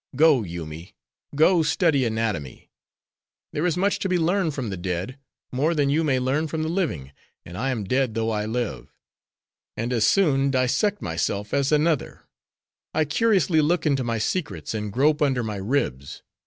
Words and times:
Go, 0.15 0.41
Yoomy: 0.41 0.95
go 1.35 1.61
study 1.61 2.05
anatomy: 2.05 2.71
there 3.53 3.67
is 3.67 3.77
much 3.77 3.99
to 3.99 4.09
be 4.09 4.17
learned 4.17 4.55
from 4.55 4.71
the 4.71 4.75
dead, 4.75 5.19
more 5.51 5.75
than 5.75 5.91
you 5.91 6.03
may 6.03 6.17
learn 6.17 6.47
from 6.47 6.63
the 6.63 6.69
living 6.69 7.11
and 7.45 7.55
I 7.55 7.69
am 7.69 7.83
dead 7.83 8.15
though 8.15 8.31
I 8.31 8.47
live; 8.47 8.91
and 9.77 9.93
as 9.93 10.07
soon 10.07 10.49
dissect 10.49 11.03
myself 11.03 11.53
as 11.53 11.71
another; 11.71 12.23
I 12.95 13.05
curiously 13.05 13.61
look 13.61 13.85
into 13.85 14.03
my 14.03 14.17
secrets: 14.17 14.73
and 14.73 14.91
grope 14.91 15.21
under 15.21 15.43
my 15.43 15.57
ribs. 15.57 16.23